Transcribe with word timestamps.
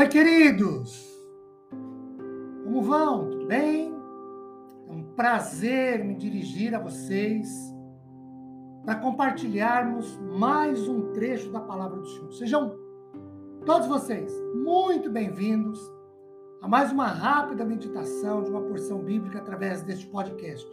Oi, 0.00 0.08
queridos! 0.08 1.14
Como 2.64 2.80
vão? 2.80 3.28
Tudo 3.28 3.46
bem? 3.46 3.94
É 4.88 4.92
um 4.92 5.02
prazer 5.14 6.02
me 6.02 6.14
dirigir 6.14 6.74
a 6.74 6.78
vocês 6.78 7.46
para 8.82 8.94
compartilharmos 8.94 10.18
mais 10.38 10.88
um 10.88 11.12
trecho 11.12 11.52
da 11.52 11.60
palavra 11.60 12.00
do 12.00 12.08
Senhor. 12.08 12.32
Sejam 12.32 12.74
todos 13.66 13.88
vocês 13.88 14.32
muito 14.64 15.10
bem-vindos 15.10 15.78
a 16.62 16.66
mais 16.66 16.90
uma 16.90 17.08
rápida 17.08 17.62
meditação 17.62 18.42
de 18.42 18.48
uma 18.48 18.62
porção 18.62 19.00
bíblica 19.00 19.40
através 19.40 19.82
deste 19.82 20.06
podcast. 20.06 20.66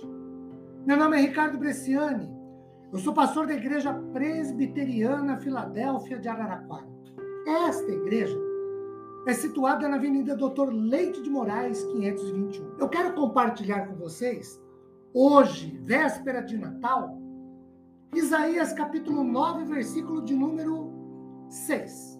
Meu 0.86 0.96
nome 0.96 1.18
é 1.18 1.22
Ricardo 1.22 1.58
Bresciani, 1.58 2.34
eu 2.94 3.00
sou 3.00 3.14
pastor 3.14 3.46
da 3.46 3.56
Igreja 3.56 3.94
Presbiteriana 3.94 5.36
Filadélfia 5.36 6.18
de 6.18 6.30
Araraquara. 6.30 6.88
Esta 7.46 7.92
igreja 7.92 8.47
é 9.28 9.34
situada 9.34 9.90
na 9.90 9.98
Avenida 9.98 10.38
Doutor 10.38 10.74
Leite 10.74 11.22
de 11.22 11.30
Moraes, 11.30 11.84
521. 11.84 12.78
Eu 12.80 12.88
quero 12.88 13.14
compartilhar 13.14 13.86
com 13.86 13.96
vocês, 13.96 14.58
hoje, 15.14 15.78
véspera 15.84 16.42
de 16.42 16.58
Natal, 16.58 17.20
Isaías 18.16 18.72
capítulo 18.72 19.26
9, 19.26 19.66
versículo 19.66 20.24
de 20.24 20.34
número 20.34 20.94
6. 21.50 22.18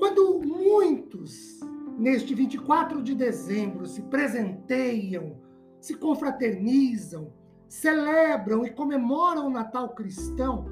Quando 0.00 0.40
muitos, 0.40 1.60
neste 1.96 2.34
24 2.34 3.00
de 3.00 3.14
dezembro, 3.14 3.86
se 3.86 4.02
presenteiam, 4.02 5.36
se 5.80 5.94
confraternizam, 5.94 7.32
celebram 7.68 8.66
e 8.66 8.70
comemoram 8.70 9.46
o 9.46 9.50
Natal 9.50 9.90
cristão, 9.90 10.66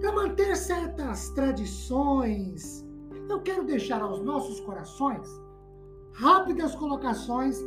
para 0.00 0.10
manter 0.10 0.56
certas 0.56 1.30
tradições, 1.30 2.87
eu 3.30 3.40
quero 3.40 3.64
deixar 3.64 4.00
aos 4.02 4.20
nossos 4.20 4.60
corações 4.60 5.28
rápidas 6.18 6.74
colocações 6.74 7.58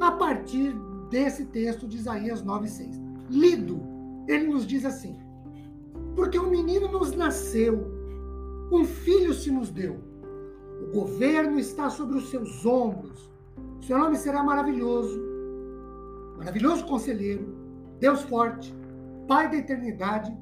a 0.00 0.12
partir 0.12 0.74
desse 1.10 1.46
texto 1.46 1.86
de 1.86 1.96
Isaías 1.96 2.42
9,6. 2.42 3.00
Lido, 3.28 3.80
ele 4.28 4.46
nos 4.46 4.66
diz 4.66 4.84
assim: 4.84 5.18
Porque 6.14 6.38
um 6.38 6.50
menino 6.50 6.88
nos 6.88 7.12
nasceu, 7.12 7.92
um 8.70 8.84
filho 8.84 9.34
se 9.34 9.50
nos 9.50 9.70
deu, 9.70 9.98
o 10.82 10.92
governo 10.92 11.58
está 11.58 11.90
sobre 11.90 12.16
os 12.16 12.30
seus 12.30 12.64
ombros, 12.64 13.30
seu 13.80 13.98
nome 13.98 14.16
será 14.16 14.42
maravilhoso, 14.42 15.20
maravilhoso 16.38 16.86
conselheiro, 16.86 17.54
Deus 17.98 18.22
forte, 18.22 18.74
Pai 19.26 19.50
da 19.50 19.56
eternidade, 19.56 20.36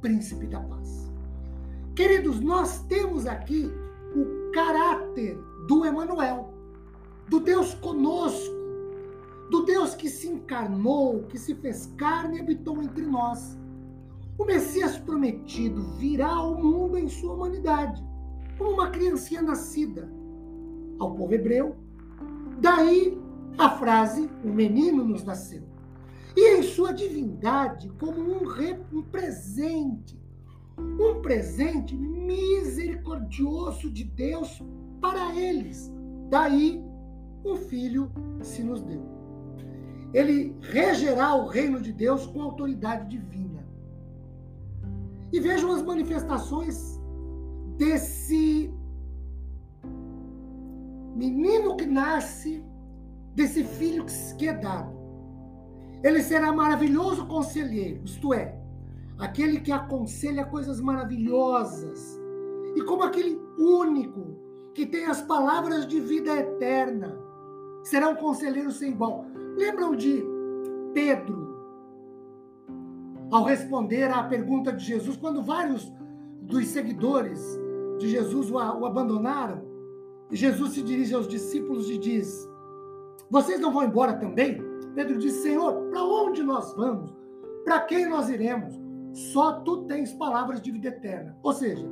Príncipe 0.00 0.46
da 0.46 0.60
paz. 0.60 1.10
Queridos, 1.96 2.38
nós 2.38 2.84
temos 2.84 3.26
aqui 3.26 3.68
caráter 4.58 5.38
do 5.68 5.84
Emanuel, 5.84 6.52
do 7.28 7.38
Deus 7.38 7.74
conosco, 7.74 8.56
do 9.52 9.64
Deus 9.64 9.94
que 9.94 10.10
se 10.10 10.26
encarnou, 10.26 11.22
que 11.28 11.38
se 11.38 11.54
fez 11.54 11.86
carne 11.96 12.38
e 12.38 12.40
habitou 12.40 12.82
entre 12.82 13.06
nós. 13.06 13.56
O 14.36 14.44
Messias 14.44 14.98
prometido 14.98 15.80
virá 15.96 16.30
ao 16.30 16.56
mundo 16.56 16.98
em 16.98 17.08
sua 17.08 17.34
humanidade, 17.34 18.04
como 18.58 18.72
uma 18.72 18.90
criancinha 18.90 19.42
nascida 19.42 20.10
ao 20.98 21.14
povo 21.14 21.32
hebreu. 21.32 21.76
Daí 22.60 23.16
a 23.56 23.70
frase: 23.70 24.28
o 24.42 24.48
menino 24.48 25.04
nos 25.04 25.22
nasceu. 25.22 25.62
E 26.36 26.56
em 26.56 26.64
sua 26.64 26.92
divindade, 26.92 27.92
como 28.00 28.20
um, 28.20 28.40
um 28.92 29.02
presente 29.02 30.20
um 30.78 31.20
presente 31.20 31.96
misericordioso 31.96 33.90
de 33.90 34.04
Deus 34.04 34.62
para 35.00 35.34
eles. 35.34 35.92
Daí 36.30 36.82
o 37.44 37.56
Filho 37.56 38.10
se 38.42 38.62
nos 38.62 38.82
deu. 38.82 39.02
Ele 40.12 40.56
regerá 40.60 41.34
o 41.34 41.46
reino 41.46 41.80
de 41.80 41.92
Deus 41.92 42.26
com 42.26 42.42
autoridade 42.42 43.08
divina. 43.08 43.66
E 45.32 45.40
vejam 45.40 45.72
as 45.72 45.82
manifestações 45.82 46.98
desse 47.76 48.72
menino 51.14 51.76
que 51.76 51.86
nasce, 51.86 52.64
desse 53.34 53.64
filho 53.64 54.06
que 54.38 54.48
é 54.48 54.54
dado. 54.54 54.96
Ele 56.02 56.22
será 56.22 56.52
maravilhoso 56.52 57.26
conselheiro, 57.26 58.04
isto 58.04 58.32
é, 58.32 58.56
aquele 59.18 59.60
que 59.60 59.72
aconselha 59.72 60.44
coisas 60.44 60.80
maravilhosas, 60.80 62.18
e 62.76 62.82
como 62.82 63.02
aquele 63.02 63.40
único 63.58 64.36
que 64.74 64.86
tem 64.86 65.06
as 65.06 65.20
palavras 65.20 65.86
de 65.86 65.98
vida 65.98 66.36
eterna. 66.36 67.18
Será 67.82 68.08
um 68.08 68.14
conselheiro 68.14 68.70
sem 68.70 68.92
igual. 68.92 69.24
Lembram 69.56 69.96
de 69.96 70.24
Pedro, 70.94 71.58
ao 73.30 73.44
responder 73.44 74.04
à 74.04 74.22
pergunta 74.22 74.72
de 74.72 74.84
Jesus, 74.84 75.16
quando 75.16 75.42
vários 75.42 75.92
dos 76.40 76.66
seguidores 76.68 77.40
de 77.98 78.08
Jesus 78.08 78.50
o, 78.50 78.58
abandonaram, 78.58 79.66
Jesus 80.30 80.74
se 80.74 80.82
dirige 80.82 81.14
aos 81.14 81.26
discípulos 81.26 81.90
e 81.90 81.98
diz: 81.98 82.48
Vocês 83.30 83.60
não 83.60 83.72
vão 83.72 83.84
embora 83.84 84.14
também? 84.14 84.62
Pedro 84.94 85.18
disse: 85.18 85.42
Senhor, 85.42 85.88
para 85.90 86.04
onde 86.04 86.42
nós 86.42 86.72
vamos? 86.74 87.12
Para 87.64 87.80
quem 87.80 88.08
nós 88.08 88.28
iremos? 88.28 88.87
Só 89.18 89.60
tu 89.62 89.78
tens 89.86 90.12
palavras 90.12 90.62
de 90.62 90.70
vida 90.70 90.88
eterna. 90.88 91.36
Ou 91.42 91.52
seja, 91.52 91.84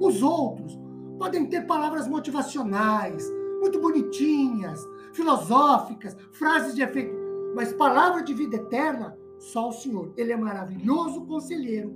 os 0.00 0.22
outros 0.22 0.78
podem 1.18 1.46
ter 1.46 1.66
palavras 1.66 2.06
motivacionais, 2.06 3.28
muito 3.60 3.80
bonitinhas, 3.80 4.80
filosóficas, 5.12 6.16
frases 6.34 6.76
de 6.76 6.82
efeito, 6.82 7.12
mas 7.56 7.72
palavra 7.72 8.22
de 8.22 8.32
vida 8.32 8.54
eterna, 8.54 9.18
só 9.40 9.70
o 9.70 9.72
Senhor. 9.72 10.12
Ele 10.16 10.30
é 10.30 10.36
maravilhoso 10.36 11.26
conselheiro, 11.26 11.92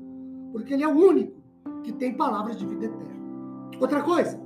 porque 0.51 0.75
ele 0.75 0.83
é 0.83 0.89
o 0.89 0.99
único 0.99 1.41
que 1.85 1.93
tem 1.93 2.17
palavras 2.17 2.57
de 2.57 2.67
vida 2.67 2.87
eterna. 2.87 3.23
Outra 3.81 4.03
coisa, 4.03 4.41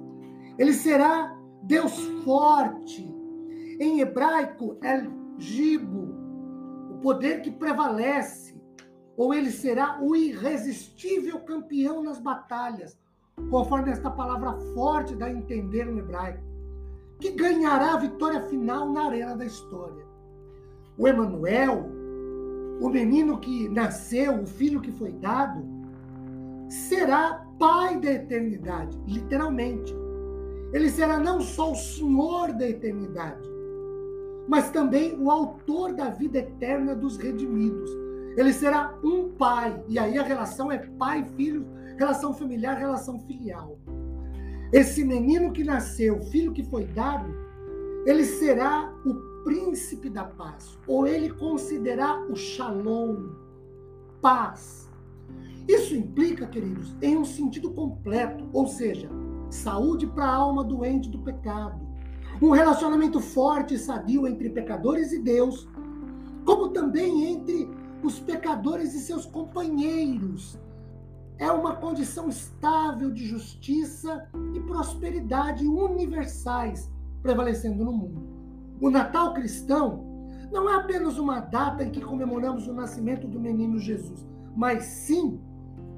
ele 0.58 0.74
será 0.74 1.34
Deus 1.62 1.98
forte. 2.24 3.10
Em 3.80 4.00
hebraico, 4.00 4.76
El 4.82 5.10
Gibo, 5.38 6.14
o 6.90 6.98
poder 7.00 7.40
que 7.40 7.50
prevalece 7.50 8.45
ou 9.16 9.32
ele 9.32 9.50
será 9.50 9.98
o 10.00 10.14
irresistível 10.14 11.40
campeão 11.40 12.02
nas 12.02 12.18
batalhas, 12.18 12.98
conforme 13.50 13.90
esta 13.90 14.10
palavra 14.10 14.52
forte 14.74 15.16
dá 15.16 15.26
a 15.26 15.32
entender 15.32 15.86
no 15.86 15.98
hebraico, 15.98 16.42
que 17.18 17.30
ganhará 17.30 17.94
a 17.94 17.98
vitória 17.98 18.42
final 18.42 18.92
na 18.92 19.06
arena 19.06 19.34
da 19.34 19.46
história. 19.46 20.04
O 20.98 21.08
Emanuel, 21.08 21.86
o 22.80 22.88
menino 22.90 23.38
que 23.38 23.68
nasceu, 23.70 24.42
o 24.42 24.46
filho 24.46 24.80
que 24.80 24.92
foi 24.92 25.12
dado, 25.12 25.64
será 26.68 27.46
pai 27.58 27.98
da 27.98 28.12
eternidade, 28.12 28.98
literalmente. 29.06 29.94
Ele 30.72 30.90
será 30.90 31.18
não 31.18 31.40
só 31.40 31.72
o 31.72 31.76
Senhor 31.76 32.52
da 32.52 32.68
eternidade, 32.68 33.48
mas 34.46 34.70
também 34.70 35.18
o 35.18 35.30
autor 35.30 35.94
da 35.94 36.10
vida 36.10 36.38
eterna 36.38 36.94
dos 36.94 37.16
redimidos 37.16 38.05
ele 38.36 38.52
será 38.52 38.94
um 39.02 39.30
pai. 39.30 39.82
E 39.88 39.98
aí 39.98 40.18
a 40.18 40.22
relação 40.22 40.70
é 40.70 40.78
pai-filho, 40.78 41.66
relação 41.96 42.34
familiar, 42.34 42.76
relação 42.76 43.18
filial. 43.20 43.78
Esse 44.72 45.04
menino 45.04 45.52
que 45.52 45.64
nasceu, 45.64 46.20
filho 46.22 46.52
que 46.52 46.64
foi 46.64 46.84
dado, 46.84 47.32
ele 48.04 48.24
será 48.24 48.92
o 49.04 49.14
príncipe 49.42 50.10
da 50.10 50.24
paz, 50.24 50.78
ou 50.86 51.06
ele 51.06 51.30
considerará 51.30 52.20
o 52.28 52.34
shalom, 52.34 53.30
paz. 54.20 54.90
Isso 55.68 55.96
implica, 55.96 56.46
queridos, 56.46 56.94
em 57.00 57.16
um 57.16 57.24
sentido 57.24 57.72
completo, 57.72 58.48
ou 58.52 58.66
seja, 58.66 59.08
saúde 59.50 60.06
para 60.06 60.24
a 60.24 60.34
alma 60.34 60.62
doente 60.62 61.08
do 61.08 61.18
pecado, 61.18 61.80
um 62.42 62.50
relacionamento 62.50 63.20
forte 63.20 63.74
e 63.74 63.78
sadio 63.78 64.26
entre 64.26 64.50
pecadores 64.50 65.12
e 65.12 65.18
Deus, 65.18 65.68
como 66.44 66.68
também 66.68 67.32
entre 67.32 67.68
os 68.02 68.18
pecadores 68.18 68.94
e 68.94 69.00
seus 69.00 69.26
companheiros. 69.26 70.58
É 71.38 71.50
uma 71.50 71.76
condição 71.76 72.28
estável 72.28 73.10
de 73.10 73.26
justiça 73.26 74.28
e 74.54 74.60
prosperidade 74.60 75.66
universais 75.66 76.90
prevalecendo 77.22 77.84
no 77.84 77.92
mundo. 77.92 78.22
O 78.80 78.90
Natal 78.90 79.34
cristão 79.34 80.04
não 80.50 80.70
é 80.70 80.76
apenas 80.76 81.18
uma 81.18 81.40
data 81.40 81.82
em 81.82 81.90
que 81.90 82.00
comemoramos 82.00 82.66
o 82.66 82.72
nascimento 82.72 83.26
do 83.26 83.40
menino 83.40 83.78
Jesus, 83.78 84.26
mas 84.54 84.84
sim 84.84 85.40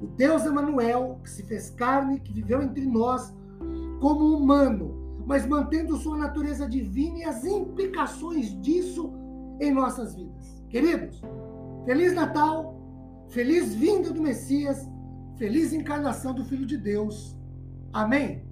o 0.01 0.07
Deus 0.07 0.45
Emanuel, 0.45 1.19
que 1.23 1.29
se 1.29 1.43
fez 1.43 1.69
carne, 1.69 2.19
que 2.19 2.33
viveu 2.33 2.61
entre 2.61 2.85
nós 2.85 3.33
como 3.99 4.35
humano, 4.35 5.15
mas 5.25 5.45
mantendo 5.45 5.97
sua 5.97 6.17
natureza 6.17 6.67
divina 6.67 7.19
e 7.19 7.23
as 7.23 7.45
implicações 7.45 8.59
disso 8.61 9.13
em 9.59 9.71
nossas 9.71 10.15
vidas. 10.15 10.63
Queridos, 10.69 11.21
Feliz 11.89 12.13
Natal, 12.13 13.25
feliz 13.29 13.73
vinda 13.73 14.13
do 14.13 14.21
Messias, 14.21 14.87
feliz 15.39 15.73
encarnação 15.73 16.35
do 16.35 16.45
Filho 16.45 16.63
de 16.63 16.77
Deus. 16.77 17.35
Amém? 17.91 18.43